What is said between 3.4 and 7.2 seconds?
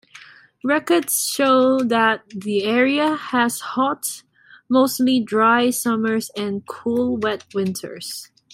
hot, mostly dry summers and cool,